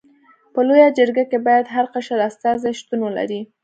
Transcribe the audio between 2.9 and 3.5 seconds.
ولري.